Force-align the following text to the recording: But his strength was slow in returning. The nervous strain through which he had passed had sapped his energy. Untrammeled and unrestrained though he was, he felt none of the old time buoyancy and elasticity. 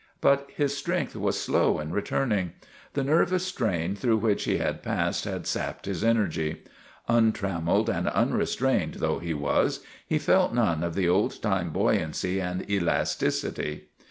But 0.19 0.49
his 0.55 0.75
strength 0.75 1.15
was 1.15 1.39
slow 1.39 1.77
in 1.79 1.91
returning. 1.91 2.53
The 2.93 3.03
nervous 3.03 3.45
strain 3.45 3.95
through 3.95 4.17
which 4.17 4.45
he 4.45 4.57
had 4.57 4.81
passed 4.81 5.25
had 5.25 5.45
sapped 5.45 5.85
his 5.85 6.03
energy. 6.03 6.63
Untrammeled 7.07 7.87
and 7.87 8.07
unrestrained 8.07 8.95
though 8.95 9.19
he 9.19 9.35
was, 9.35 9.81
he 10.03 10.17
felt 10.17 10.55
none 10.55 10.83
of 10.83 10.95
the 10.95 11.07
old 11.07 11.39
time 11.39 11.69
buoyancy 11.69 12.39
and 12.41 12.67
elasticity. 12.67 13.89